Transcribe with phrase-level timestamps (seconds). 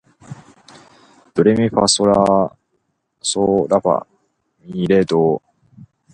[1.35, 2.15] ドレミファソーラ
[3.79, 4.07] ファ、
[4.65, 5.41] ミ、レ、ドー